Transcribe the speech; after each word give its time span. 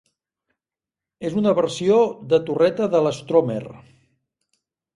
És 1.29 1.35
una 1.41 1.53
versió 1.59 1.99
de 2.33 2.41
torreta 2.49 2.89
de 2.97 3.05
l'Stormer. 3.09 3.61